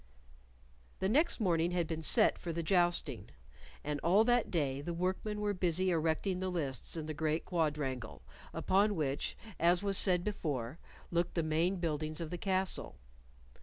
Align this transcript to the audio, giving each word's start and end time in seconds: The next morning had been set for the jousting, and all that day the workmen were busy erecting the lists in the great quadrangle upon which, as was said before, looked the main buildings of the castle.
The 0.97 1.07
next 1.09 1.39
morning 1.39 1.69
had 1.69 1.85
been 1.85 2.01
set 2.01 2.39
for 2.39 2.51
the 2.51 2.63
jousting, 2.63 3.29
and 3.83 3.99
all 3.99 4.23
that 4.23 4.49
day 4.49 4.81
the 4.81 4.95
workmen 4.95 5.39
were 5.39 5.53
busy 5.53 5.91
erecting 5.91 6.39
the 6.39 6.49
lists 6.49 6.97
in 6.97 7.05
the 7.05 7.13
great 7.13 7.45
quadrangle 7.45 8.23
upon 8.51 8.95
which, 8.95 9.37
as 9.59 9.83
was 9.83 9.99
said 9.99 10.23
before, 10.23 10.79
looked 11.11 11.35
the 11.35 11.43
main 11.43 11.75
buildings 11.75 12.19
of 12.19 12.31
the 12.31 12.39
castle. 12.39 12.95